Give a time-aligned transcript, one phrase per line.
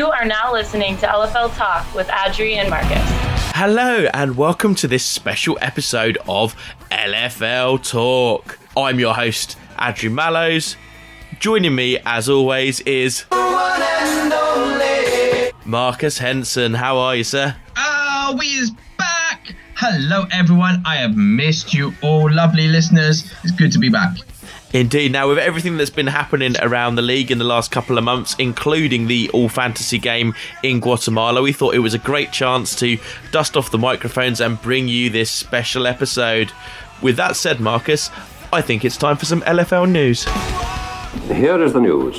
[0.00, 3.02] You are now listening to LFL Talk with Adri and Marcus.
[3.52, 6.56] Hello, and welcome to this special episode of
[6.90, 8.58] LFL Talk.
[8.74, 10.76] I'm your host, Adri Mallows.
[11.38, 13.26] Joining me, as always, is
[15.66, 16.72] Marcus Henson.
[16.72, 17.54] How are you, sir?
[17.76, 19.54] Oh, we is back!
[19.74, 20.82] Hello, everyone.
[20.86, 23.30] I have missed you all, lovely listeners.
[23.42, 24.16] It's good to be back.
[24.72, 25.10] Indeed.
[25.10, 28.36] Now, with everything that's been happening around the league in the last couple of months,
[28.38, 32.96] including the all fantasy game in Guatemala, we thought it was a great chance to
[33.32, 36.52] dust off the microphones and bring you this special episode.
[37.02, 38.10] With that said, Marcus,
[38.52, 40.24] I think it's time for some LFL news.
[41.26, 42.18] Here is the news.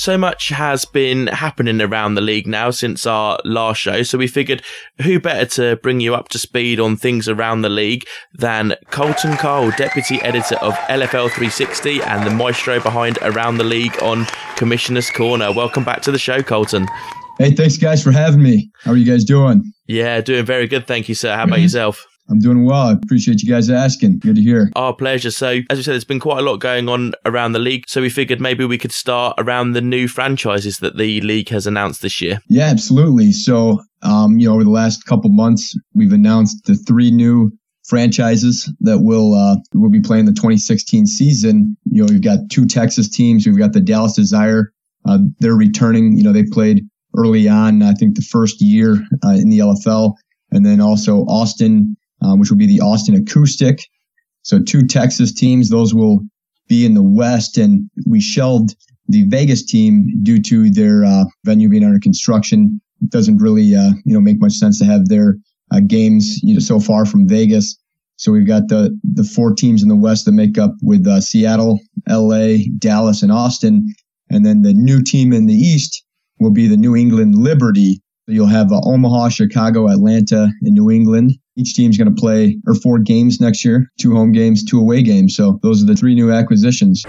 [0.00, 4.02] So much has been happening around the league now since our last show.
[4.02, 4.62] So we figured
[5.02, 9.36] who better to bring you up to speed on things around the league than Colton
[9.36, 14.24] Cull, deputy editor of LFL 360 and the maestro behind Around the League on
[14.56, 15.52] Commissioner's Corner.
[15.52, 16.88] Welcome back to the show, Colton.
[17.36, 18.70] Hey, thanks guys for having me.
[18.80, 19.70] How are you guys doing?
[19.86, 20.86] Yeah, doing very good.
[20.86, 21.36] Thank you, sir.
[21.36, 21.64] How about mm-hmm.
[21.64, 22.06] yourself?
[22.30, 22.88] I'm doing well.
[22.88, 24.20] I appreciate you guys asking.
[24.20, 24.70] Good to hear.
[24.76, 25.30] Our pleasure.
[25.30, 27.84] So, as we said, there's been quite a lot going on around the league.
[27.88, 31.66] So, we figured maybe we could start around the new franchises that the league has
[31.66, 32.40] announced this year.
[32.48, 33.32] Yeah, absolutely.
[33.32, 37.52] So, um, you know, over the last couple months, we've announced the three new
[37.90, 41.76] franchises that will uh, will be playing the 2016 season.
[41.90, 43.46] You know, we've got two Texas teams.
[43.46, 44.72] We've got the Dallas Desire.
[45.04, 46.16] Uh, they're returning.
[46.16, 47.82] You know, they played early on.
[47.82, 48.92] I think the first year
[49.24, 50.14] uh, in the LFL,
[50.52, 53.82] and then also Austin um, which will be the Austin Acoustic.
[54.42, 56.20] So two Texas teams, those will
[56.68, 58.76] be in the West, and we shelved
[59.08, 62.80] the Vegas team due to their uh, venue being under construction.
[63.02, 65.36] It doesn't really, uh, you know, make much sense to have their
[65.72, 67.76] uh, games, you know, so far from Vegas.
[68.16, 71.20] So we've got the the four teams in the West that make up with uh,
[71.20, 73.94] Seattle, L.A., Dallas, and Austin,
[74.28, 76.04] and then the new team in the East
[76.38, 78.02] will be the New England Liberty.
[78.30, 81.32] You'll have uh, Omaha, Chicago, Atlanta, and New England.
[81.56, 85.02] Each team's going to play or four games next year, two home games, two away
[85.02, 85.36] games.
[85.36, 87.02] So those are the three new acquisitions.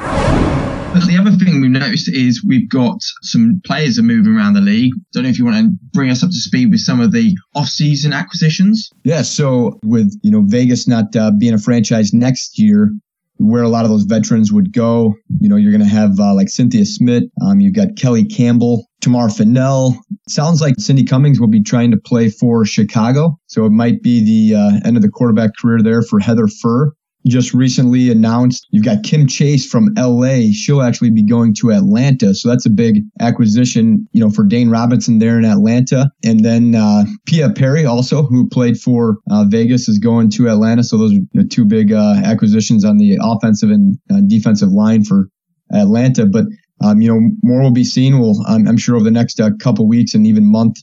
[0.93, 4.61] But the other thing we've noticed is we've got some players are moving around the
[4.61, 4.91] league.
[5.13, 7.33] Don't know if you want to bring us up to speed with some of the
[7.55, 8.89] off-season acquisitions.
[9.05, 12.91] Yeah, so with you know Vegas not uh, being a franchise next year,
[13.37, 15.13] where a lot of those veterans would go.
[15.39, 17.23] You know, you're going to have uh, like Cynthia Smith.
[17.41, 19.95] Um, you've got Kelly Campbell, Tamar Fennell.
[20.29, 23.37] Sounds like Cindy Cummings will be trying to play for Chicago.
[23.47, 26.93] So it might be the uh, end of the quarterback career there for Heather Furr
[27.27, 30.51] just recently announced you've got Kim Chase from LA.
[30.51, 32.33] She'll actually be going to Atlanta.
[32.33, 36.11] So that's a big acquisition, you know, for Dane Robinson there in Atlanta.
[36.23, 40.83] And then uh, Pia Perry also, who played for uh, Vegas, is going to Atlanta.
[40.83, 45.27] So those are two big uh, acquisitions on the offensive and uh, defensive line for
[45.73, 46.25] Atlanta.
[46.25, 46.45] But
[46.81, 48.19] um, you know, more will be seen.
[48.19, 50.77] We'll, I'm, I'm sure over the next uh, couple weeks and even month,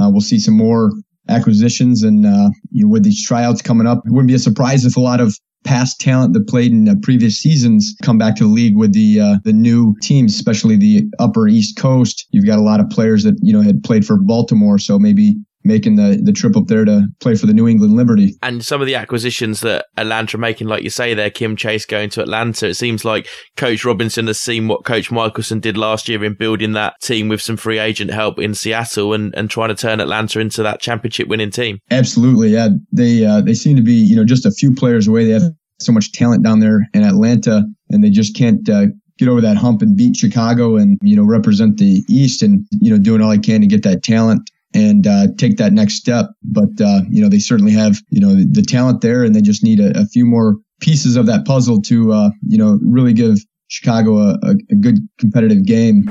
[0.00, 0.92] uh, we'll see some more
[1.28, 4.84] acquisitions and uh, you know, with these tryouts coming up, it wouldn't be a surprise
[4.84, 8.44] if a lot of past talent that played in uh, previous seasons come back to
[8.44, 12.26] the league with the uh, the new teams, especially the Upper East Coast.
[12.30, 15.36] You've got a lot of players that you know had played for Baltimore, so maybe
[15.64, 18.34] making the, the trip up there to play for the New England Liberty.
[18.42, 21.86] And some of the acquisitions that Atlanta are making, like you say there, Kim Chase
[21.86, 26.08] going to Atlanta, it seems like Coach Robinson has seen what Coach Michelson did last
[26.08, 29.68] year in building that team with some free agent help in Seattle and, and trying
[29.68, 31.78] to turn Atlanta into that championship winning team.
[31.90, 32.48] Absolutely.
[32.50, 32.68] Yeah.
[32.92, 35.24] They, uh, they seem to be, you know, just a few players away.
[35.24, 38.86] They have so much talent down there in Atlanta, and they just can't uh,
[39.18, 42.90] get over that hump and beat Chicago and you know represent the East and you
[42.90, 46.26] know doing all I can to get that talent and uh, take that next step.
[46.42, 49.42] But uh, you know they certainly have you know the, the talent there, and they
[49.42, 53.12] just need a, a, few more pieces of that puzzle to uh, you know really
[53.12, 53.38] give
[53.68, 56.04] Chicago a, a, a good competitive game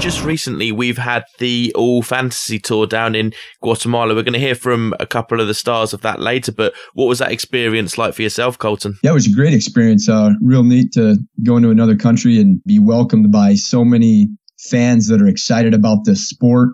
[0.00, 4.14] just recently we've had the All Fantasy Tour down in Guatemala.
[4.14, 7.06] We're going to hear from a couple of the stars of that later, but what
[7.06, 8.96] was that experience like for yourself, Colton?
[9.02, 10.08] Yeah, it was a great experience.
[10.08, 14.28] Uh, real neat to go into another country and be welcomed by so many
[14.70, 16.70] fans that are excited about this sport.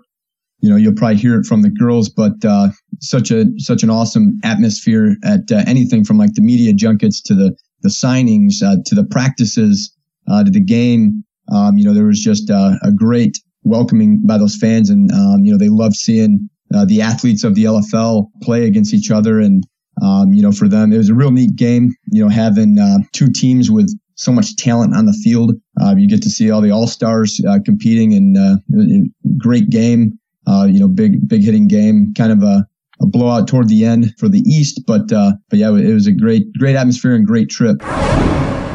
[0.65, 2.69] You know, you'll probably hear it from the girls, but uh,
[2.99, 7.35] such a such an awesome atmosphere at uh, anything from like the media junkets to
[7.35, 9.95] the the signings uh, to the practices
[10.27, 14.37] uh, to the game um, you know, there was just uh, a great welcoming by
[14.37, 18.27] those fans, and um, you know, they loved seeing uh, the athletes of the LFL
[18.41, 19.63] play against each other, and
[20.01, 21.95] um, you know, for them, it was a real neat game.
[22.11, 22.77] You know, having
[23.13, 26.61] two teams with so much talent on the field, uh, you get to see all
[26.61, 30.17] the all stars competing, and great game.
[30.47, 32.67] You know, big big hitting game, kind of a
[33.01, 36.51] a blowout toward the end for the East, but but yeah, it was a great
[36.53, 37.81] great atmosphere and great trip.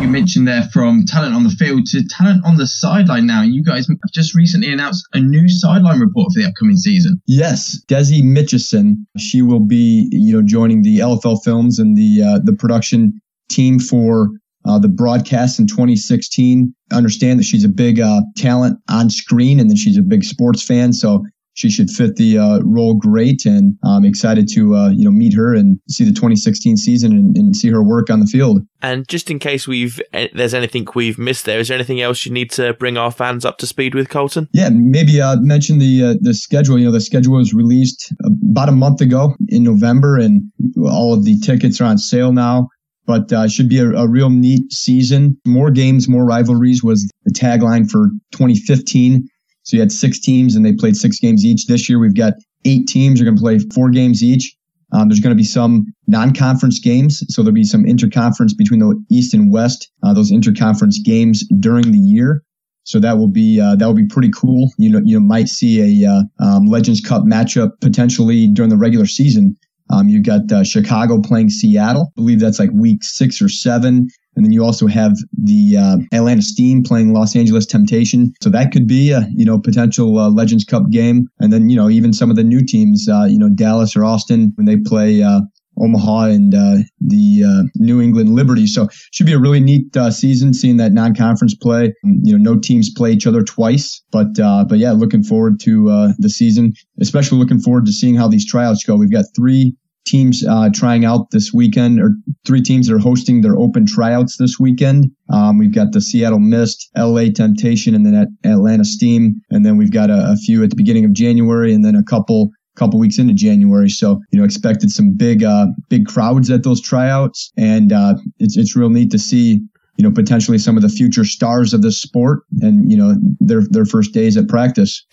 [0.00, 3.43] You mentioned there from talent on the field to talent on the sideline now.
[3.43, 7.20] You guys have just recently announced a new sideline report for the upcoming season.
[7.26, 8.94] Yes, Desi Mitchison.
[9.19, 13.20] She will be, you know, joining the LFL Films and the uh, the production
[13.50, 14.31] team for
[14.64, 16.75] uh, the broadcast in 2016.
[16.90, 20.25] I understand that she's a big uh, talent on screen and that she's a big
[20.25, 20.94] sports fan.
[20.94, 21.26] So
[21.61, 25.35] she should fit the uh, role great, and I'm excited to uh, you know meet
[25.35, 28.62] her and see the 2016 season and, and, see her work on the field.
[28.81, 32.25] And just in case we've eh, there's anything we've missed there, is there anything else
[32.25, 34.49] you need to bring our fans up to speed with, Colton?
[34.53, 36.79] Yeah, maybe uh, mention the uh, the schedule.
[36.79, 40.43] You know, the schedule was released about a month ago in November, and
[40.83, 42.69] all of the tickets are on sale now
[43.06, 45.37] but uh, should be a, a, real neat season.
[45.45, 49.27] More games, more rivalries was the tagline for 2015.
[49.70, 51.67] So you had six teams and they played six games each.
[51.67, 52.34] This year we've got
[52.64, 53.20] eight teams.
[53.20, 54.56] You're going to play four games each.
[54.93, 59.00] Um, there's going to be some non-conference games, so there'll be some interconference between the
[59.08, 59.88] East and West.
[60.02, 62.43] Uh, those interconference games during the year,
[62.82, 64.72] so that will be uh, that will be pretty cool.
[64.78, 69.06] You know, you might see a uh, um, Legends Cup matchup potentially during the regular
[69.06, 69.56] season.
[69.90, 72.12] Um, you got uh, Chicago playing Seattle.
[72.17, 74.08] I believe that's like week six or seven.
[74.41, 78.33] And then you also have the uh, Atlanta Steam playing Los Angeles Temptation.
[78.41, 81.27] So that could be a, you know, potential uh, Legends Cup game.
[81.41, 84.03] And then, you know, even some of the new teams, uh, you know, Dallas or
[84.03, 85.43] Austin when they play, uh,
[85.79, 88.67] Omaha and uh, the uh, New England Liberty.
[88.67, 91.93] So should be a really neat uh, season seeing that non-conference play.
[92.03, 95.91] You know, no teams play each other twice, but uh, but yeah, looking forward to
[95.91, 96.73] uh, the season.
[96.99, 98.97] Especially looking forward to seeing how these tryouts go.
[98.97, 99.77] We've got three
[100.11, 102.11] teams uh, trying out this weekend, or
[102.47, 105.11] three teams that are hosting their open tryouts this weekend.
[105.33, 109.77] Um, we've got the Seattle Mist, LA Temptation, and then at Atlanta Steam, and then
[109.77, 112.99] we've got a, a few at the beginning of January, and then a couple couple
[112.99, 113.91] weeks into January.
[113.91, 117.53] So, you know, expected some big, uh, big crowds at those tryouts.
[117.59, 119.61] And, uh, it's, it's real neat to see,
[119.97, 123.63] you know, potentially some of the future stars of the sport and, you know, their,
[123.69, 125.05] their first days at practice.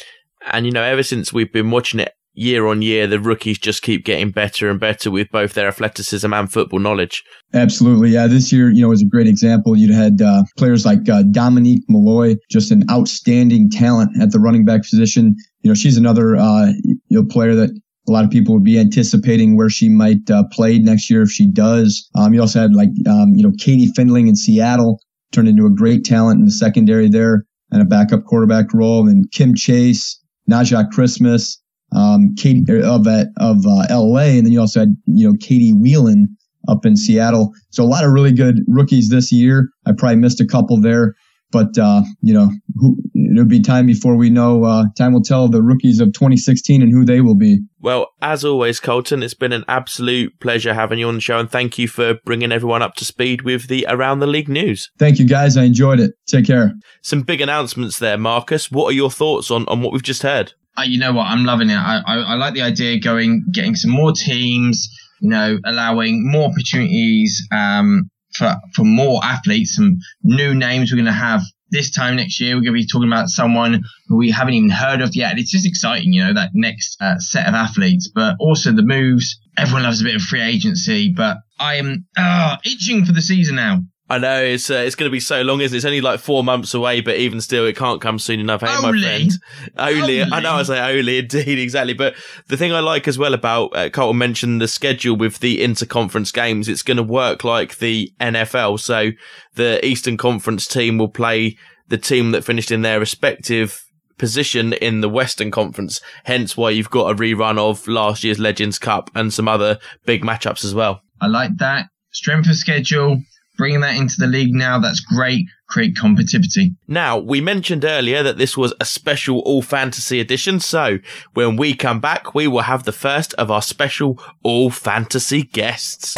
[0.54, 3.82] And, you know, ever since we've been watching it year on year, the rookies just
[3.82, 7.24] keep getting better and better with both their athleticism and football knowledge.
[7.54, 8.12] Absolutely.
[8.12, 8.28] Yeah.
[8.28, 9.76] This year, you know, was a great example.
[9.76, 14.66] You'd had uh, players like uh, Dominique Malloy, just an outstanding talent at the running
[14.66, 15.36] back position.
[15.62, 17.72] You know, she's another, uh, you know, player that
[18.08, 21.32] a lot of people would be anticipating where she might uh, play next year if
[21.32, 22.08] she does.
[22.16, 25.02] Um, you also had like, um, you know, Katie Findling in Seattle
[25.32, 29.08] turned into a great talent in the secondary there and a backup quarterback role.
[29.08, 31.62] And Kim Chase, Najah Christmas,
[31.96, 34.38] um, Katie of at, of uh, L.A.
[34.38, 36.36] and then you also had you know Katie Whelan
[36.68, 37.54] up in Seattle.
[37.70, 39.70] So a lot of really good rookies this year.
[39.86, 41.16] I probably missed a couple there,
[41.52, 42.98] but uh, you know who,
[43.32, 44.64] it'll be time before we know.
[44.64, 47.60] Uh, time will tell the rookies of 2016 and who they will be.
[47.80, 51.50] Well, as always, Colton, it's been an absolute pleasure having you on the show, and
[51.50, 54.92] thank you for bringing everyone up to speed with the around the league news.
[55.00, 55.56] Thank you, guys.
[55.56, 56.14] I enjoyed it.
[56.28, 56.74] Take care.
[57.02, 58.72] Some big announcements there, Marcus.
[58.72, 60.54] What are your thoughts on on what we've just heard?
[60.78, 61.26] Uh, you know what?
[61.26, 61.76] I'm loving it.
[61.76, 64.88] I, I, I like the idea going, getting some more teams,
[65.22, 71.06] you know, allowing more opportunities um, for for more athletes, some new names we're going
[71.06, 71.42] to have
[71.72, 72.56] this time next year.
[72.56, 75.38] We're going to be talking about someone who we haven't even heard of yet.
[75.38, 79.40] It's just exciting, you know, that next uh, set of athletes, but also the moves.
[79.58, 83.56] Everyone loves a bit of free agency, but I am uh, itching for the season
[83.56, 83.82] now.
[84.10, 85.78] I know it's uh, it's going to be so long, isn't it?
[85.78, 88.62] It's only like four months away, but even still, it can't come soon enough.
[88.62, 89.02] Hey, only.
[89.02, 89.32] my friend,
[89.78, 90.34] only, only.
[90.34, 91.94] I know I say only, indeed, exactly.
[91.94, 92.16] But
[92.48, 96.34] the thing I like as well about uh, Colton mentioned the schedule with the interconference
[96.34, 96.70] games.
[96.70, 98.80] It's going to work like the NFL.
[98.80, 99.12] So
[99.56, 101.58] the Eastern Conference team will play
[101.90, 103.84] the team that finished in their respective
[104.18, 106.00] position in the Western Conference.
[106.24, 110.24] Hence why you've got a rerun of last year's Legends Cup and some other big
[110.24, 111.02] matchups as well.
[111.22, 113.22] I like that strength of schedule
[113.58, 115.48] bringing that into the league now, that's great.
[115.68, 116.76] Create competitivity.
[116.88, 121.00] Now, we mentioned earlier that this was a special All Fantasy edition, so
[121.34, 126.14] when we come back, we will have the first of our special All Fantasy guests.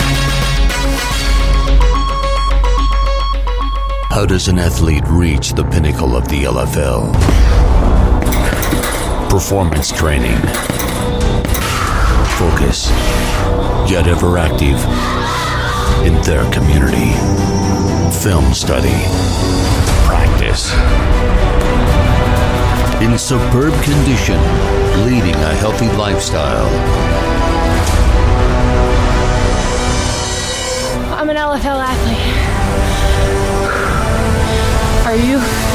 [4.11, 7.13] How does an athlete reach the pinnacle of the LFL?
[9.29, 10.37] Performance training.
[12.37, 12.89] Focus,
[13.89, 14.77] yet ever active
[16.05, 17.11] in their community.
[18.21, 18.99] Film study.
[20.05, 20.73] Practice.
[23.01, 24.39] In superb condition,
[25.05, 26.67] leading a healthy lifestyle.
[31.13, 32.35] I'm an LFL athlete.
[35.05, 35.68] Are you?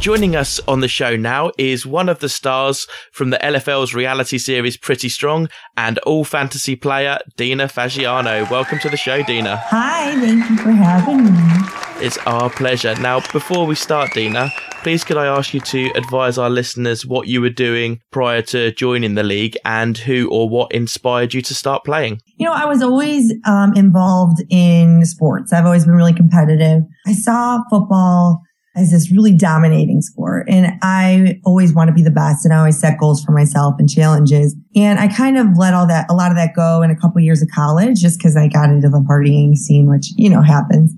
[0.00, 4.38] Joining us on the show now is one of the stars from the LFL's reality
[4.38, 8.48] series Pretty Strong and all fantasy player Dina Fagiano.
[8.48, 9.56] Welcome to the show, Dina.
[9.56, 12.06] Hi, thank you for having me.
[12.06, 12.94] It's our pleasure.
[13.00, 14.52] Now, before we start, Dina,
[14.82, 18.70] please could I ask you to advise our listeners what you were doing prior to
[18.72, 22.20] joining the league and who or what inspired you to start playing?
[22.36, 25.52] You know, I was always um, involved in sports.
[25.52, 26.82] I've always been really competitive.
[27.04, 28.44] I saw football
[28.78, 30.46] as this really dominating sport.
[30.48, 33.74] And I always want to be the best and I always set goals for myself
[33.78, 34.54] and challenges.
[34.76, 37.20] And I kind of let all that, a lot of that go in a couple
[37.20, 40.94] years of college just because I got into the partying scene, which, you know, happens.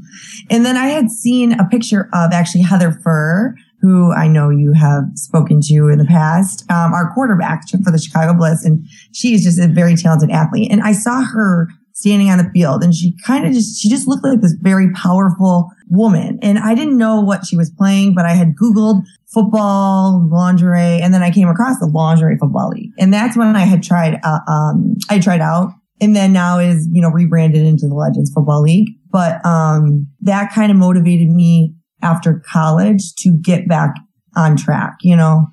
[0.51, 4.73] And then I had seen a picture of actually Heather Furr, who I know you
[4.75, 8.65] have spoken to in the past, um, our quarterback for the Chicago Bliss.
[8.65, 10.71] And she is just a very talented athlete.
[10.71, 11.69] And I saw her
[12.00, 14.90] standing on the field and she kind of just, she just looked like this very
[14.92, 16.38] powerful woman.
[16.40, 21.12] And I didn't know what she was playing, but I had Googled football, lingerie, and
[21.12, 22.90] then I came across the lingerie football league.
[22.99, 26.88] And that's when I had tried, uh, um, I tried out and then now is,
[26.90, 28.88] you know, rebranded into the Legends Football League.
[29.11, 33.95] But, um, that kind of motivated me after college to get back
[34.37, 35.49] on track, you know,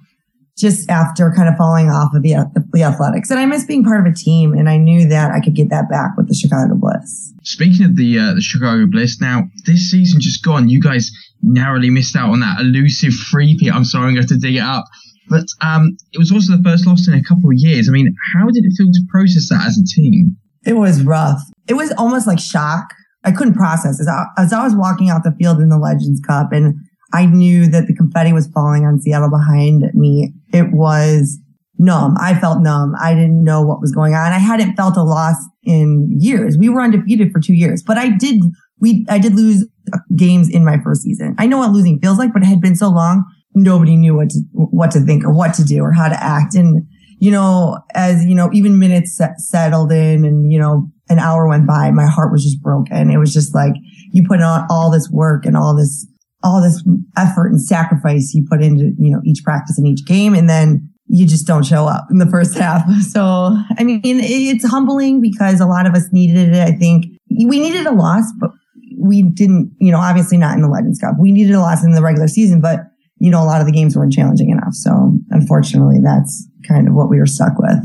[0.57, 2.33] just after kind of falling off of the,
[2.73, 3.29] the athletics.
[3.29, 4.53] And I miss being part of a team.
[4.53, 7.33] And I knew that I could get that back with the Chicago Bliss.
[7.43, 11.11] Speaking of the, uh, the Chicago Bliss, now this season just gone, you guys
[11.43, 14.55] narrowly missed out on that elusive free I'm sorry, I'm going to have to dig
[14.55, 14.85] it up.
[15.29, 17.87] But um, it was also the first loss in a couple of years.
[17.87, 20.37] I mean, how did it feel to process that as a team?
[20.65, 21.41] It was rough.
[21.67, 22.93] It was almost like shock.
[23.23, 26.21] I couldn't process as I, as I was walking out the field in the Legends
[26.21, 26.75] Cup and
[27.13, 30.33] I knew that the confetti was falling on Seattle behind me.
[30.53, 31.39] It was
[31.79, 32.15] numb.
[32.19, 32.93] I felt numb.
[32.99, 34.33] I didn't know what was going on.
[34.33, 36.57] I hadn't felt a loss in years.
[36.57, 38.41] We were undefeated for two years, but I did,
[38.81, 39.67] we, I did lose
[40.15, 41.35] games in my first season.
[41.37, 43.23] I know what losing feels like, but it had been so long.
[43.53, 46.55] Nobody knew what to, what to think or what to do or how to act.
[46.55, 46.85] And,
[47.19, 51.67] you know, as, you know, even minutes settled in and, you know, an hour went
[51.67, 53.09] by, my heart was just broken.
[53.09, 53.73] It was just like,
[54.11, 56.05] you put on all this work and all this
[56.43, 56.83] all this
[57.17, 60.33] effort and sacrifice you put into, you know, each practice and each game.
[60.33, 62.89] And then you just don't show up in the first half.
[63.01, 66.67] So, I mean, it's humbling because a lot of us needed it.
[66.67, 68.51] I think we needed a loss, but
[68.99, 71.15] we didn't, you know, obviously not in the Legends Cup.
[71.19, 72.81] We needed a loss in the regular season, but
[73.19, 74.73] you know, a lot of the games weren't challenging enough.
[74.73, 77.79] So unfortunately, that's kind of what we were stuck with.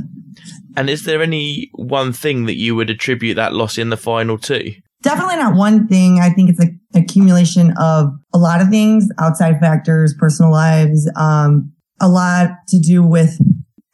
[0.76, 4.38] And is there any one thing that you would attribute that loss in the final
[4.38, 4.74] to?
[5.02, 6.20] Definitely not one thing.
[6.20, 11.72] I think it's an accumulation of a lot of things, outside factors, personal lives, um,
[12.00, 13.38] a lot to do with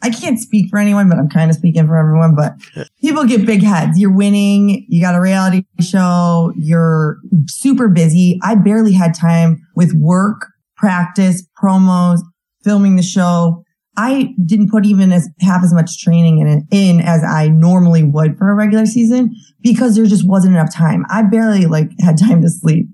[0.00, 2.36] I can't speak for anyone, but I'm kind of speaking for everyone.
[2.36, 2.54] But
[3.00, 3.98] people get big heads.
[3.98, 4.86] You're winning.
[4.88, 6.52] You got a reality show.
[6.56, 8.38] You're super busy.
[8.42, 10.46] I barely had time with work,
[10.76, 12.20] practice, promos,
[12.62, 13.64] filming the show.
[13.96, 18.38] I didn't put even as half as much training in in as I normally would
[18.38, 21.04] for a regular season because there just wasn't enough time.
[21.10, 22.86] I barely like had time to sleep.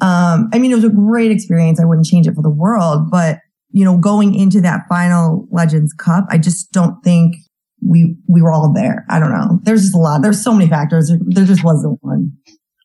[0.00, 1.78] Um, I mean, it was a great experience.
[1.78, 3.38] I wouldn't change it for the world, but
[3.72, 7.36] you know, going into that final Legends Cup, I just don't think
[7.86, 9.04] we, we were all there.
[9.08, 9.60] I don't know.
[9.62, 10.22] There's just a lot.
[10.22, 11.12] There's so many factors.
[11.26, 12.32] There just wasn't one.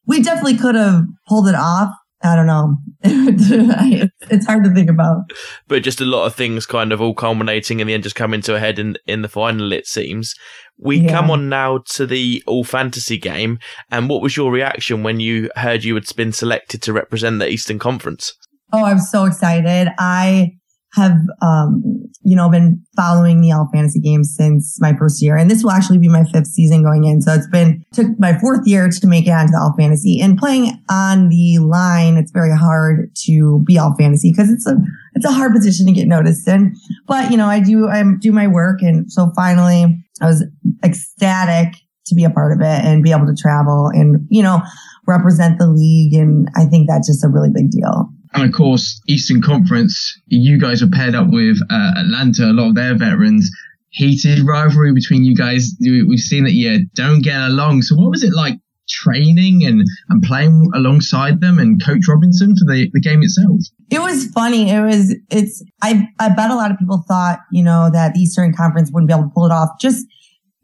[0.06, 1.92] We definitely could have pulled it off,
[2.24, 2.78] I don't know.
[4.32, 5.32] it's hard to think about.
[5.68, 8.42] But just a lot of things kind of all culminating in the end, just coming
[8.42, 9.72] to a head in in the final.
[9.72, 10.34] It seems.
[10.78, 11.12] We yeah.
[11.12, 13.60] come on now to the all fantasy game,
[13.92, 17.50] and what was your reaction when you heard you had been selected to represent the
[17.50, 18.34] Eastern Conference?
[18.74, 19.90] Oh, I'm so excited!
[20.00, 20.52] I
[20.96, 21.84] have, um,
[22.24, 25.36] you know, been following the All Fantasy games since my first year.
[25.36, 27.22] And this will actually be my fifth season going in.
[27.22, 30.38] So it's been, took my fourth year to make it onto the All Fantasy and
[30.38, 32.18] playing on the line.
[32.18, 34.78] It's very hard to be All Fantasy because it's a,
[35.16, 36.76] it's a hard position to get noticed in.
[37.08, 38.82] But, you know, I do, I do my work.
[38.82, 40.46] And so finally I was
[40.84, 41.76] ecstatic
[42.06, 44.62] to be a part of it and be able to travel and, you know,
[45.08, 46.14] represent the league.
[46.14, 48.10] And I think that's just a really big deal.
[48.36, 52.70] And of course, Eastern Conference, you guys are paired up with uh, Atlanta, a lot
[52.70, 53.50] of their veterans.
[53.92, 55.74] Heated rivalry between you guys.
[55.80, 57.84] We've seen that you don't get along.
[57.84, 58.56] So what was it like
[58.90, 63.62] training and, and playing alongside them and Coach Robinson for the, the game itself?
[63.90, 64.70] It was funny.
[64.70, 68.20] It was, it's, I, I bet a lot of people thought, you know, that the
[68.20, 70.06] Eastern Conference wouldn't be able to pull it off just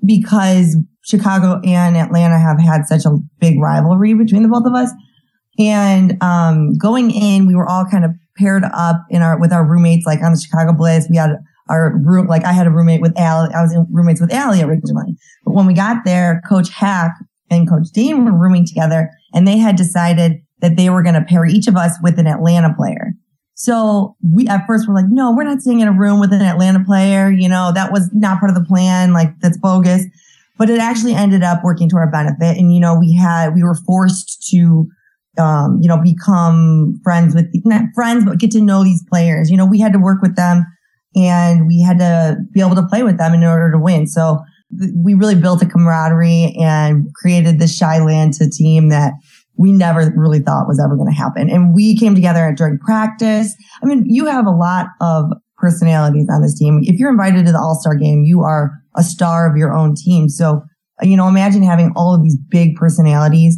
[0.06, 4.92] because Chicago and Atlanta have had such a big rivalry between the both of us.
[5.60, 9.66] And um, going in, we were all kind of paired up in our with our
[9.66, 11.08] roommates, like on the Chicago Bliss.
[11.10, 11.32] We had
[11.70, 13.54] our room, like I had a roommate with Allie.
[13.54, 15.16] I was in roommates with Allie originally,
[15.46, 17.12] but when we got there, Coach Hac
[17.50, 21.24] and Coach Dean were rooming together, and they had decided that they were going to
[21.24, 23.14] pair each of us with an Atlanta player.
[23.56, 26.42] So we at first were like, no, we're not staying in a room with an
[26.42, 27.30] Atlanta player.
[27.30, 29.14] You know, that was not part of the plan.
[29.14, 30.06] Like that's bogus.
[30.58, 32.58] But it actually ended up working to our benefit.
[32.58, 34.88] And, you know, we had, we were forced to,
[35.38, 39.50] um, you know, become friends with, not friends, but get to know these players.
[39.50, 40.66] You know, we had to work with them
[41.16, 44.08] and we had to be able to play with them in order to win.
[44.08, 44.40] So
[44.96, 49.14] we really built a camaraderie and created this Shy Lanta team that
[49.58, 51.50] we never really thought was ever going to happen.
[51.50, 53.54] And we came together during practice.
[53.84, 56.80] I mean, you have a lot of personalities on this team.
[56.84, 59.96] If you're invited to the All Star game, you are a star of your own
[59.96, 60.30] team.
[60.30, 60.64] So,
[61.02, 63.58] you know, imagine having all of these big personalities,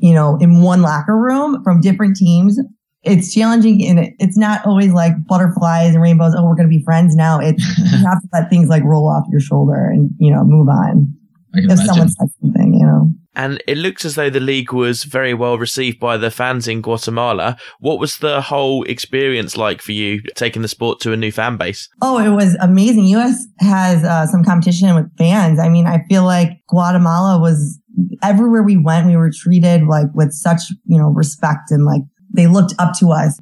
[0.00, 2.58] you know, in one locker room from different teams.
[3.04, 6.34] It's challenging and it's not always like butterflies and rainbows.
[6.36, 7.40] Oh, we're going to be friends now.
[7.40, 10.68] It's, you have to let things like roll off your shoulder and, you know, move
[10.68, 11.12] on.
[11.52, 11.86] I can If imagine.
[11.86, 13.12] someone says something, you know.
[13.34, 16.80] And it looks as though the league was very well received by the fans in
[16.80, 17.56] Guatemala.
[17.80, 21.56] What was the whole experience like for you taking the sport to a new fan
[21.56, 21.88] base?
[22.02, 23.06] Oh, it was amazing.
[23.16, 25.58] US has uh, some competition with fans.
[25.58, 27.80] I mean, I feel like Guatemala was
[28.22, 32.02] everywhere we went, we were treated like with such, you know, respect and like
[32.34, 33.38] they looked up to us.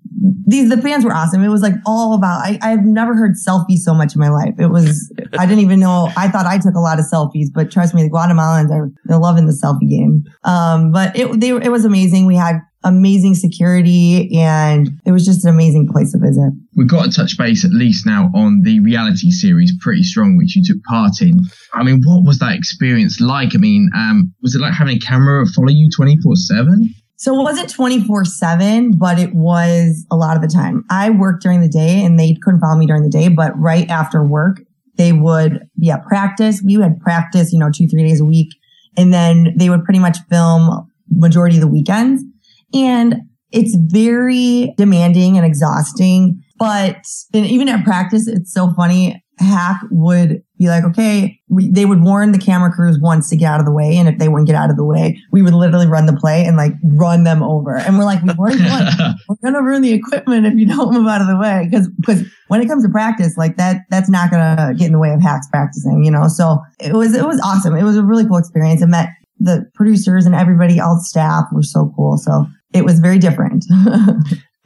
[0.46, 1.44] These, the fans were awesome.
[1.44, 4.54] It was like all about, I, I've never heard selfies so much in my life.
[4.58, 7.70] It was, I didn't even know, I thought I took a lot of selfies, but
[7.70, 10.24] trust me, the Guatemalans are, they're loving the selfie game.
[10.42, 12.26] Um, but it, they, it was amazing.
[12.26, 16.52] We had amazing security and it was just an amazing place to visit.
[16.74, 20.56] We've got to touch base at least now on the reality series Pretty Strong, which
[20.56, 21.40] you took part in.
[21.74, 23.54] I mean, what was that experience like?
[23.54, 26.94] I mean, um, was it like having a camera follow you 24 7?
[27.20, 30.86] So it wasn't 24 seven, but it was a lot of the time.
[30.88, 33.86] I worked during the day and they couldn't follow me during the day, but right
[33.90, 34.62] after work,
[34.96, 36.62] they would be at practice.
[36.64, 38.48] We had practice, you know, two, three days a week.
[38.96, 42.24] And then they would pretty much film majority of the weekends.
[42.74, 43.16] And
[43.52, 46.42] it's very demanding and exhausting.
[46.58, 49.22] But and even at practice, it's so funny.
[49.40, 53.46] Hac would be like, okay, we, they would warn the camera crews once to get
[53.46, 53.96] out of the way.
[53.96, 56.44] And if they wouldn't get out of the way, we would literally run the play
[56.44, 57.76] and like run them over.
[57.76, 58.34] And we're like, we.
[58.36, 61.68] We're going to ruin the equipment if you don't move out of the way.
[61.72, 64.92] Cause, cause when it comes to practice, like that, that's not going to get in
[64.92, 66.28] the way of Hac's practicing, you know?
[66.28, 67.74] So it was, it was awesome.
[67.74, 68.82] It was a really cool experience.
[68.82, 72.18] I met the producers and everybody, all the staff were so cool.
[72.18, 73.64] So it was very different.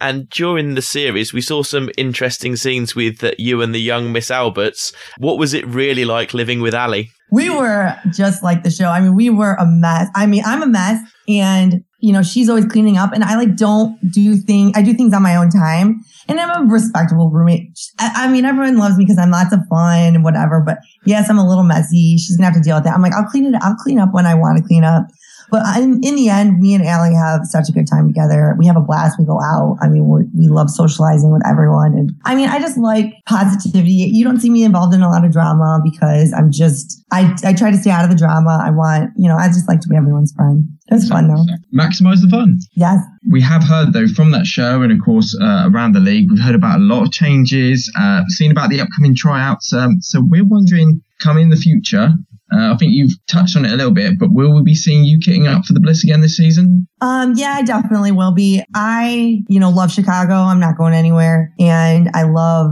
[0.00, 4.12] And during the series, we saw some interesting scenes with uh, you and the young
[4.12, 4.92] Miss Alberts.
[5.18, 7.10] What was it really like living with Allie?
[7.34, 8.88] we were just like the show.
[8.88, 10.08] I mean, we were a mess.
[10.14, 13.56] I mean, I'm a mess and you know, she's always cleaning up and I like
[13.56, 14.72] don't do things.
[14.76, 17.76] I do things on my own time and I'm a respectable roommate.
[17.98, 21.28] I, I mean, everyone loves me because I'm lots of fun and whatever, but yes,
[21.28, 22.18] I'm a little messy.
[22.18, 22.94] She's gonna have to deal with that.
[22.94, 23.60] I'm like, I'll clean it.
[23.62, 25.06] I'll clean up when I want to clean up.
[25.54, 28.56] But in, in the end, me and Allie have such a good time together.
[28.58, 29.20] We have a blast.
[29.20, 29.78] We go out.
[29.80, 31.92] I mean, we we love socializing with everyone.
[31.92, 33.92] And I mean, I just like positivity.
[33.92, 37.52] You don't see me involved in a lot of drama because I'm just, I, I
[37.52, 38.58] try to stay out of the drama.
[38.60, 40.64] I want, you know, I just like to be everyone's friend.
[40.88, 41.46] It's fun though.
[41.72, 42.58] Maximize the fun.
[42.72, 42.98] Yes.
[43.30, 46.42] We have heard though from that show and of course uh, around the league, we've
[46.42, 49.72] heard about a lot of changes, uh, seen about the upcoming tryouts.
[49.72, 52.10] Um, so we're wondering, coming in the future,
[52.54, 55.04] uh, I think you've touched on it a little bit, but will we be seeing
[55.04, 56.86] you kitting up for the Bliss again this season?
[57.00, 58.62] Um, yeah, I definitely will be.
[58.74, 60.34] I, you know, love Chicago.
[60.34, 62.70] I'm not going anywhere and I love,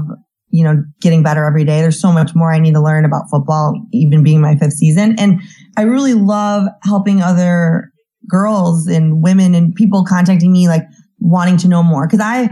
[0.51, 1.81] you know, getting better every day.
[1.81, 5.18] There's so much more I need to learn about football, even being my fifth season.
[5.18, 5.40] And
[5.77, 7.90] I really love helping other
[8.29, 10.85] girls and women and people contacting me, like
[11.18, 12.07] wanting to know more.
[12.07, 12.51] Cause I,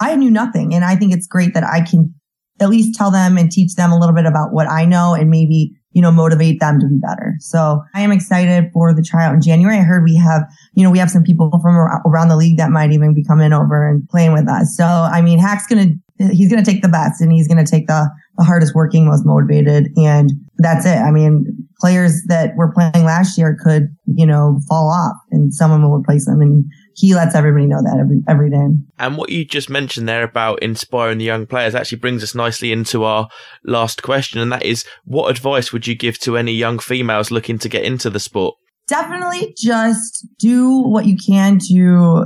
[0.00, 0.74] I knew nothing.
[0.74, 2.14] And I think it's great that I can
[2.60, 5.30] at least tell them and teach them a little bit about what I know and
[5.30, 7.34] maybe, you know, motivate them to be better.
[7.40, 9.78] So I am excited for the tryout in January.
[9.78, 10.42] I heard we have,
[10.74, 13.52] you know, we have some people from around the league that might even be coming
[13.52, 14.76] over and playing with us.
[14.76, 17.64] So, I mean, Hac's going to, he's going to take the best and he's going
[17.64, 19.88] to take the, the hardest working, most motivated.
[19.96, 20.98] And that's it.
[20.98, 21.46] I mean,
[21.80, 26.26] players that were playing last year could, you know, fall off and someone will replace
[26.26, 26.40] them.
[26.40, 26.64] And
[26.98, 28.66] he lets everybody know that every, every day.
[28.98, 32.72] And what you just mentioned there about inspiring the young players actually brings us nicely
[32.72, 33.28] into our
[33.64, 34.40] last question.
[34.40, 37.84] And that is, what advice would you give to any young females looking to get
[37.84, 38.56] into the sport?
[38.88, 42.24] definitely just do what you can to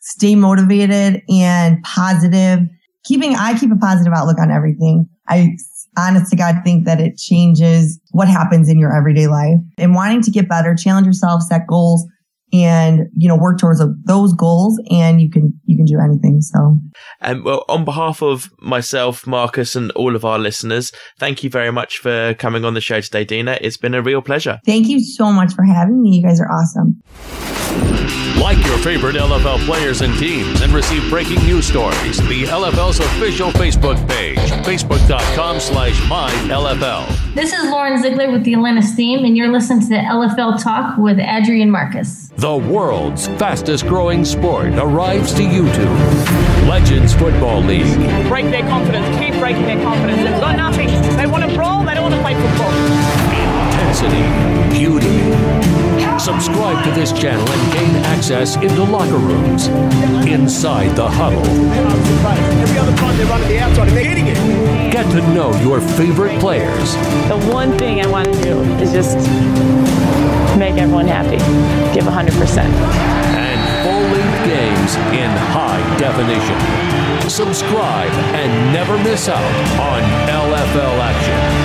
[0.00, 2.60] stay motivated and positive.
[3.04, 5.08] Keeping, I keep a positive outlook on everything.
[5.28, 5.56] I
[5.96, 10.22] honest to God think that it changes what happens in your everyday life and wanting
[10.22, 12.04] to get better, challenge yourself, set goals
[12.52, 16.78] and you know work towards those goals and you can you can do anything so
[17.22, 21.72] um, well on behalf of myself marcus and all of our listeners thank you very
[21.72, 25.00] much for coming on the show today dina it's been a real pleasure thank you
[25.00, 27.00] so much for having me you guys are awesome
[28.42, 32.18] like your favorite LFL players and teams and receive breaking news stories.
[32.28, 37.34] The LFL's official Facebook page, facebook.com slash MyLFL.
[37.34, 40.98] This is Lauren Ziegler with the Atlanta Steam, and you're listening to the LFL Talk
[40.98, 42.30] with Adrian Marcus.
[42.42, 46.66] The world's fastest growing sport arrives to YouTube.
[46.68, 47.96] Legends Football League.
[48.26, 50.28] Break their confidence, keep breaking their confidence.
[50.28, 50.88] They've got nothing.
[51.16, 52.72] They want to brawl, they don't want to play football.
[53.70, 55.62] Intensity, beauty
[56.18, 59.66] Subscribe to this channel and gain access into locker rooms,
[60.26, 61.44] inside the huddle.
[62.60, 64.92] Every other time they run to the outside and they're hitting it.
[64.92, 66.94] Get to know your favorite players.
[67.28, 69.16] The one thing I want to do is just
[70.58, 71.38] make everyone happy.
[71.94, 72.58] Give 100%.
[72.58, 76.58] And full-length games in high definition.
[77.28, 81.61] Subscribe and never miss out on LFL action.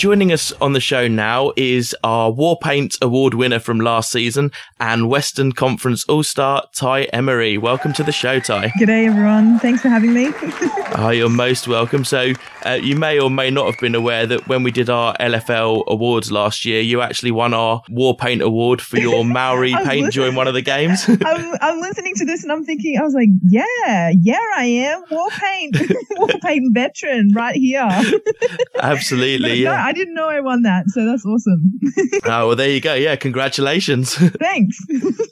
[0.00, 5.10] Joining us on the show now is our Warpaint Award winner from last season and
[5.10, 7.58] Western Conference All Star Ty Emery.
[7.58, 8.68] Welcome to the show, Ty.
[8.80, 9.58] G'day, everyone.
[9.58, 10.30] Thanks for having me.
[10.96, 12.06] oh, you're most welcome.
[12.06, 12.32] So,
[12.64, 15.84] uh, you may or may not have been aware that when we did our LFL
[15.86, 20.48] awards last year, you actually won our Warpaint Award for your Maori paint during one
[20.48, 21.04] of the games.
[21.06, 25.04] I'm, I'm, listening to this and I'm thinking, I was like, yeah, yeah, I am.
[25.10, 25.72] Warpaint,
[26.12, 27.86] Warpaint veteran right here.
[28.80, 29.56] Absolutely.
[29.56, 29.89] yeah.
[29.89, 31.78] I didn't know I won that, so that's awesome.
[32.24, 32.94] oh, well, there you go.
[32.94, 34.14] Yeah, congratulations.
[34.38, 34.78] Thanks.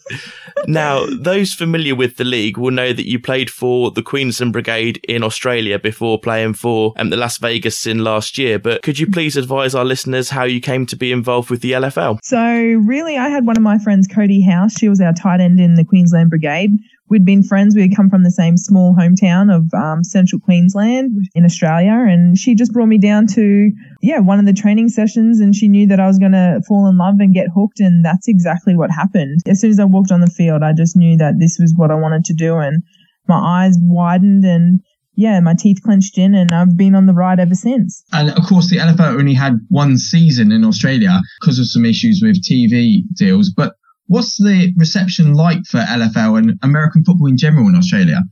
[0.67, 5.01] now, those familiar with the league will know that you played for the Queensland Brigade
[5.09, 8.59] in Australia before playing for um, the Las Vegas Sin last year.
[8.59, 11.73] But could you please advise our listeners how you came to be involved with the
[11.73, 12.19] LFL?
[12.23, 14.79] So, really, I had one of my friends, Cody House.
[14.79, 16.71] She was our tight end in the Queensland Brigade
[17.11, 17.75] we'd been friends.
[17.75, 22.05] We had come from the same small hometown of um, central Queensland in Australia.
[22.09, 25.41] And she just brought me down to, yeah, one of the training sessions.
[25.41, 27.81] And she knew that I was going to fall in love and get hooked.
[27.81, 29.41] And that's exactly what happened.
[29.47, 31.91] As soon as I walked on the field, I just knew that this was what
[31.91, 32.57] I wanted to do.
[32.57, 32.83] And
[33.27, 34.81] my eyes widened and
[35.19, 38.05] yeah, my teeth clenched in and I've been on the ride ever since.
[38.13, 42.21] And of course, the LFL only had one season in Australia because of some issues
[42.23, 43.51] with TV deals.
[43.51, 43.75] But
[44.09, 48.23] What's the reception like for LFL and American football in general in Australia?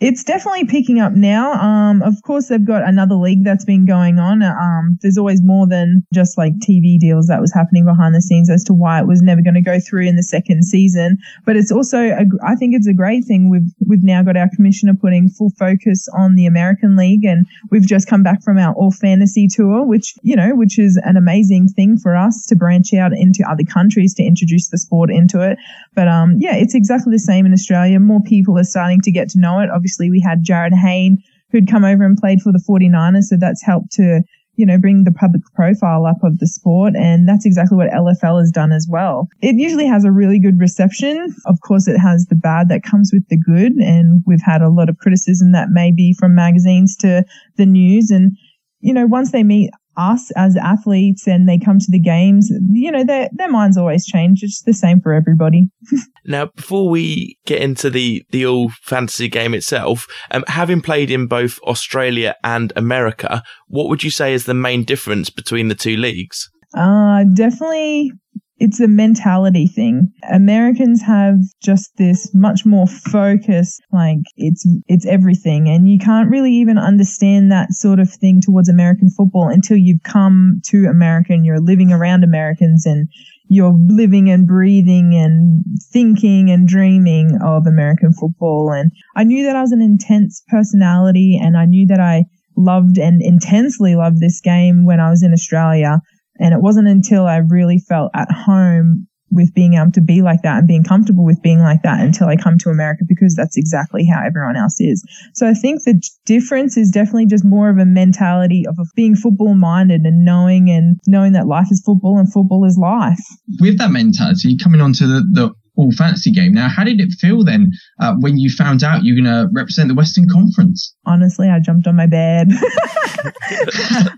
[0.00, 1.52] It's definitely picking up now.
[1.52, 4.42] Um, of course, they've got another league that's been going on.
[4.42, 8.50] Um, there's always more than just like TV deals that was happening behind the scenes
[8.50, 11.16] as to why it was never going to go through in the second season.
[11.46, 13.48] But it's also, a, I think it's a great thing.
[13.48, 17.86] We've we've now got our commissioner putting full focus on the American League, and we've
[17.86, 21.68] just come back from our All Fantasy tour, which you know, which is an amazing
[21.68, 25.56] thing for us to branch out into other countries to introduce the sport into it.
[25.94, 28.00] But um, yeah, it's exactly the same in Australia.
[28.00, 29.70] More people are starting to get to know it
[30.10, 31.18] we had Jarryd Hayne
[31.50, 33.24] who'd come over and played for the 49ers.
[33.24, 34.22] So that's helped to,
[34.56, 36.94] you know, bring the public profile up of the sport.
[36.96, 39.28] And that's exactly what LFL has done as well.
[39.40, 41.32] It usually has a really good reception.
[41.46, 43.72] Of course, it has the bad that comes with the good.
[43.74, 47.24] And we've had a lot of criticism that may be from magazines to
[47.56, 48.10] the news.
[48.10, 48.36] And,
[48.80, 52.90] you know, once they meet us as athletes and they come to the games, you
[52.90, 54.42] know, their, their minds always change.
[54.42, 55.68] It's the same for everybody.
[56.24, 61.26] now, before we get into the, the all fantasy game itself, um, having played in
[61.26, 65.96] both Australia and America, what would you say is the main difference between the two
[65.96, 66.50] leagues?
[66.76, 68.12] Uh, definitely
[68.58, 70.12] it's a mentality thing.
[70.30, 75.68] Americans have just this much more focus, like it's, it's everything.
[75.68, 80.02] And you can't really even understand that sort of thing towards American football until you've
[80.04, 83.08] come to America and you're living around Americans and
[83.48, 88.72] you're living and breathing and thinking and dreaming of American football.
[88.72, 92.24] And I knew that I was an intense personality and I knew that I
[92.56, 96.00] loved and intensely loved this game when I was in Australia.
[96.38, 100.42] And it wasn't until I really felt at home with being able to be like
[100.42, 103.56] that and being comfortable with being like that until I come to America because that's
[103.56, 105.04] exactly how everyone else is.
[105.34, 109.54] So I think the difference is definitely just more of a mentality of being football
[109.54, 113.20] minded and knowing and knowing that life is football and football is life.
[113.60, 116.52] With that mentality, coming onto the, the all fantasy game.
[116.52, 119.88] Now, how did it feel then uh, when you found out you're going to represent
[119.88, 120.94] the Western Conference?
[121.06, 122.48] Honestly, I jumped on my bed.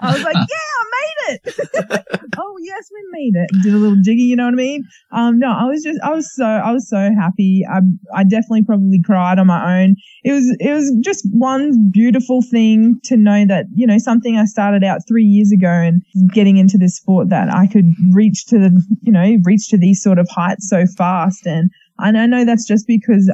[0.00, 1.56] I was like, yeah, I made it.
[2.38, 3.50] oh yes, we made it.
[3.62, 4.84] Did a little jiggy, you know what I mean?
[5.12, 7.64] Um, no, I was just, I was so, I was so happy.
[7.68, 7.80] I,
[8.14, 9.96] I definitely probably cried on my own.
[10.24, 14.44] It was, it was just one beautiful thing to know that, you know, something I
[14.44, 18.58] started out three years ago and getting into this sport that I could reach to
[18.58, 21.45] the, you know, reach to these sort of heights so fast.
[21.46, 23.30] And, and I know that's just because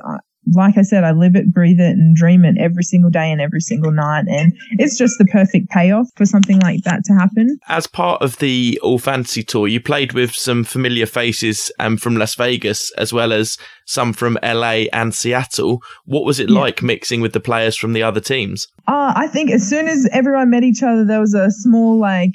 [0.54, 3.40] like I said, I live it, breathe it, and dream it every single day and
[3.40, 4.24] every single night.
[4.28, 7.58] And it's just the perfect payoff for something like that to happen.
[7.68, 12.16] As part of the All Fantasy Tour, you played with some familiar faces um, from
[12.16, 15.80] Las Vegas as well as some from LA and Seattle.
[16.04, 16.58] What was it yeah.
[16.58, 18.66] like mixing with the players from the other teams?
[18.88, 22.32] Uh, I think as soon as everyone met each other, there was a small, like,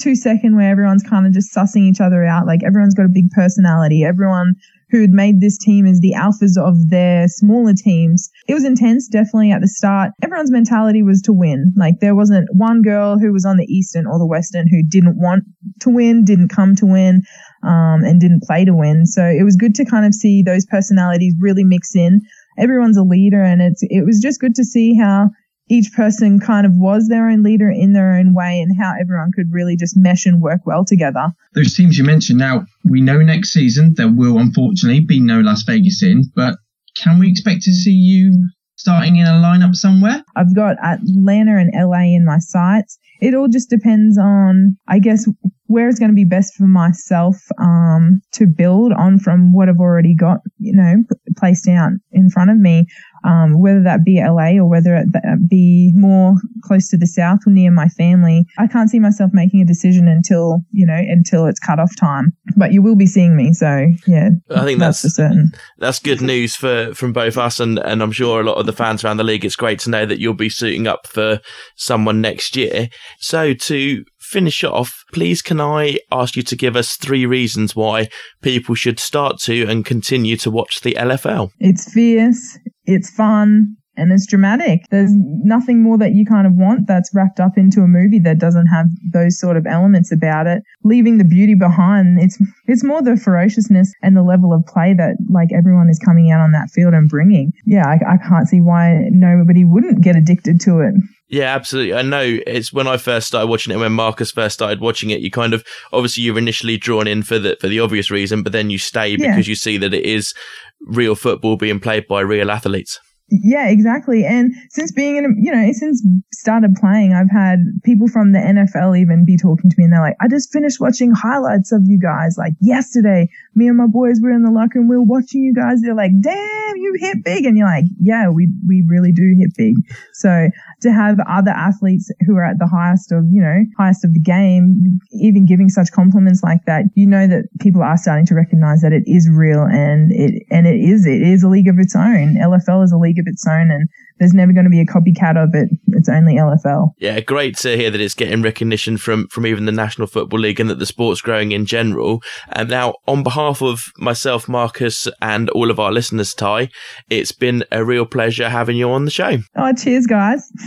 [0.00, 2.46] two second where everyone's kind of just sussing each other out.
[2.46, 4.04] Like everyone's got a big personality.
[4.04, 4.54] Everyone
[4.94, 8.30] who had made this team as the alphas of their smaller teams.
[8.46, 10.12] It was intense, definitely at the start.
[10.22, 11.72] Everyone's mentality was to win.
[11.76, 15.18] Like there wasn't one girl who was on the Eastern or the Western who didn't
[15.18, 15.42] want
[15.80, 17.22] to win, didn't come to win,
[17.64, 19.04] um, and didn't play to win.
[19.04, 22.20] So it was good to kind of see those personalities really mix in.
[22.56, 25.30] Everyone's a leader and it's, it was just good to see how
[25.68, 29.30] each person kind of was their own leader in their own way and how everyone
[29.34, 31.28] could really just mesh and work well together.
[31.54, 35.62] Those teams you mentioned now, we know next season there will unfortunately be no Las
[35.62, 36.56] Vegas in, but
[36.96, 40.22] can we expect to see you starting in a lineup somewhere?
[40.36, 42.98] I've got Atlanta and LA in my sights.
[43.20, 45.26] It all just depends on, I guess,
[45.66, 49.80] where it's going to be best for myself um, to build on from what I've
[49.80, 50.96] already got, you know,
[51.36, 52.86] placed out in front of me
[53.24, 55.08] um, whether that be LA or whether it
[55.48, 58.46] be more close to the south or near my family.
[58.58, 62.32] I can't see myself making a decision until, you know, until it's cut off time.
[62.56, 63.52] But you will be seeing me.
[63.52, 65.52] So yeah, I think that's, that's for certain.
[65.78, 68.72] That's good news for, from both us and, and I'm sure a lot of the
[68.72, 69.44] fans around the league.
[69.44, 71.40] It's great to know that you'll be suiting up for
[71.76, 72.88] someone next year.
[73.20, 78.08] So to finish off, please can I ask you to give us three reasons why
[78.42, 81.50] people should start to and continue to watch the LFL?
[81.60, 84.82] It's fierce, it's fun, and it's dramatic.
[84.90, 88.38] There's nothing more that you kind of want that's wrapped up into a movie that
[88.38, 90.62] doesn't have those sort of elements about it.
[90.82, 95.16] Leaving the beauty behind, it's it's more the ferociousness and the level of play that
[95.30, 97.52] like everyone is coming out on that field and bringing.
[97.64, 100.94] Yeah, I, I can't see why nobody wouldn't get addicted to it.
[101.28, 101.94] Yeah, absolutely.
[101.94, 105.20] I know it's when I first started watching it, when Marcus first started watching it,
[105.20, 108.52] you kind of obviously you're initially drawn in for the for the obvious reason, but
[108.52, 109.50] then you stay because yeah.
[109.50, 110.34] you see that it is
[110.82, 113.00] real football being played by real athletes.
[113.30, 114.24] Yeah, exactly.
[114.24, 118.98] And since being in, you know, since started playing, I've had people from the NFL
[118.98, 121.98] even be talking to me and they're like, I just finished watching highlights of you
[121.98, 123.28] guys like yesterday.
[123.54, 124.88] Me and my boys were in the locker room.
[124.88, 125.80] we were watching you guys.
[125.80, 127.46] They're like, damn, you hit big.
[127.46, 129.76] And you're like, yeah, we, we really do hit big.
[130.12, 130.48] So
[130.82, 134.20] to have other athletes who are at the highest of, you know, highest of the
[134.20, 138.82] game, even giving such compliments like that, you know that people are starting to recognize
[138.82, 141.96] that it is real and it, and it is, it is a league of its
[141.96, 142.34] own.
[142.34, 145.36] LFL is a league of its own and there's never going to be a copycat
[145.42, 145.68] of it.
[145.88, 146.92] It's only LFL.
[146.98, 150.60] Yeah, great to hear that it's getting recognition from from even the National Football League
[150.60, 152.22] and that the sport's growing in general.
[152.50, 156.68] And now, on behalf of myself, Marcus, and all of our listeners, Ty,
[157.10, 159.38] it's been a real pleasure having you on the show.
[159.56, 160.50] Oh, cheers, guys.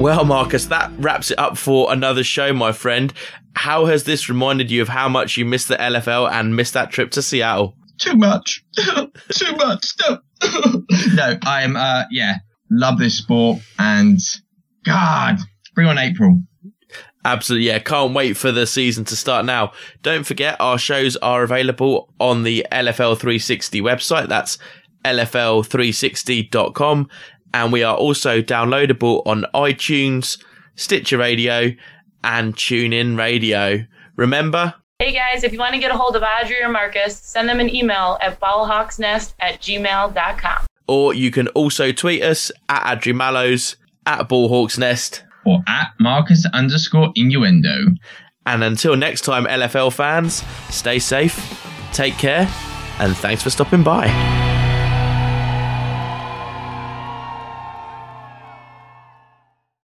[0.00, 3.12] Well, Marcus, that wraps it up for another show, my friend.
[3.54, 6.90] How has this reminded you of how much you missed the LFL and missed that
[6.90, 7.76] trip to Seattle?
[7.98, 8.64] Too much.
[8.76, 9.86] Too much.
[10.02, 10.18] No,
[11.14, 12.38] no I'm, uh, yeah,
[12.70, 14.18] love this sport and
[14.84, 15.38] God,
[15.74, 16.40] bring on April.
[17.24, 17.78] Absolutely, yeah.
[17.78, 19.72] Can't wait for the season to start now.
[20.02, 24.28] Don't forget, our shows are available on the LFL 360 website.
[24.28, 24.58] That's
[25.06, 27.08] LFL360.com.
[27.54, 30.38] And we are also downloadable on iTunes,
[30.74, 31.70] Stitcher Radio,
[32.24, 33.84] and TuneIn Radio.
[34.16, 34.74] Remember?
[34.98, 37.60] Hey guys, if you want to get a hold of Audrey or Marcus, send them
[37.60, 40.66] an email at ballhawksnest at gmail.com.
[40.88, 47.12] Or you can also tweet us at Adri Mallows, at Ballhawksnest, or at Marcus underscore
[47.14, 47.86] innuendo.
[48.46, 52.48] And until next time, LFL fans, stay safe, take care,
[52.98, 54.43] and thanks for stopping by.